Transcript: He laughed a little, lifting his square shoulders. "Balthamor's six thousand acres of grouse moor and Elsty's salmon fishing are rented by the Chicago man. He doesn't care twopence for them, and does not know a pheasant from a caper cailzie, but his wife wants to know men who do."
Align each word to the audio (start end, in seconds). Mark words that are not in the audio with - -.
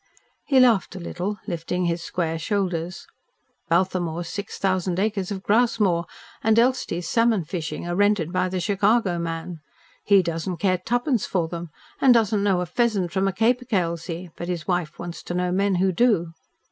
He 0.45 0.59
laughed 0.59 0.95
a 0.95 0.99
little, 0.99 1.37
lifting 1.45 1.85
his 1.85 2.01
square 2.01 2.39
shoulders. 2.39 3.05
"Balthamor's 3.69 4.29
six 4.29 4.57
thousand 4.57 4.97
acres 4.99 5.29
of 5.29 5.43
grouse 5.43 5.79
moor 5.79 6.07
and 6.43 6.57
Elsty's 6.57 7.07
salmon 7.07 7.45
fishing 7.45 7.87
are 7.87 7.95
rented 7.95 8.33
by 8.33 8.49
the 8.49 8.59
Chicago 8.59 9.19
man. 9.19 9.59
He 10.03 10.23
doesn't 10.23 10.57
care 10.57 10.79
twopence 10.79 11.27
for 11.27 11.47
them, 11.47 11.69
and 11.99 12.15
does 12.15 12.31
not 12.31 12.41
know 12.41 12.61
a 12.61 12.65
pheasant 12.65 13.11
from 13.11 13.27
a 13.27 13.31
caper 13.31 13.65
cailzie, 13.65 14.31
but 14.35 14.47
his 14.47 14.67
wife 14.67 14.97
wants 14.97 15.21
to 15.21 15.35
know 15.35 15.51
men 15.51 15.75
who 15.75 15.91
do." 15.91 16.33